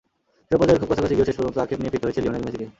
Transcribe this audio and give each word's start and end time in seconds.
শিরোপা 0.45 0.65
জয়ের 0.67 0.81
খুব 0.81 0.89
কাছাকাছি 0.91 1.13
গিয়েও 1.17 1.27
শেষ 1.29 1.37
পর্যন্ত 1.39 1.57
আক্ষেপ 1.63 1.79
নিয়েই 1.79 1.93
ফিরতে 1.93 2.07
হয়েছে 2.07 2.21
লিওনেল 2.23 2.43
মেসিকে। 2.45 2.65